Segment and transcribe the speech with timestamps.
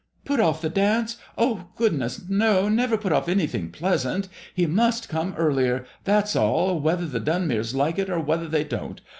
[0.25, 1.17] Put off the dance?
[1.37, 2.23] Oh, good ness!
[2.27, 2.67] no.
[2.67, 4.29] Never put off any thing pleasant.
[4.55, 8.99] He must come earlier, that's all, whether the Dunmeres like it or whether they don't.